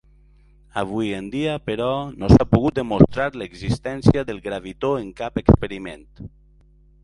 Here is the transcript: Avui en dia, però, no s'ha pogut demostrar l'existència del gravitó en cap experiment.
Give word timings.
Avui 0.81 1.09
en 1.17 1.27
dia, 1.35 1.51
però, 1.67 1.89
no 2.23 2.31
s'ha 2.33 2.47
pogut 2.55 2.79
demostrar 2.81 3.29
l'existència 3.43 4.27
del 4.31 4.43
gravitó 4.49 4.93
en 5.05 5.15
cap 5.23 5.41
experiment. 5.47 6.07